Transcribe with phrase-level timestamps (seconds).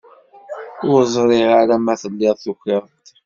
[0.91, 3.05] Ur ẓriɣ ara ma telliḍ tukiḍ-d.